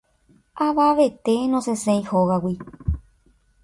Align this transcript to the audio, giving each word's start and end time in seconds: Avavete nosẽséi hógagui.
Avavete 0.67 1.35
nosẽséi 1.51 2.03
hógagui. 2.09 2.55